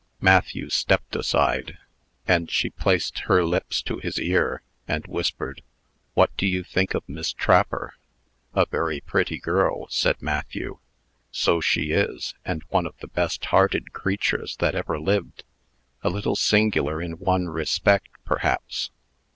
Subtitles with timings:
[0.19, 1.77] Matthew stepped aside;
[2.27, 5.61] and she placed her lips to his ear, and whispered,
[6.15, 7.93] "What do you think of Miss Trapper?"
[8.55, 10.79] "A very pretty girl," said Matthew.
[11.31, 15.43] "So she is; and one of the best hearted creatures that ever lived.
[16.01, 18.89] A little singular in one respect, perhaps."